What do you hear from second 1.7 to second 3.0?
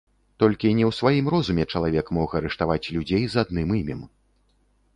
чалавек мог арыштаваць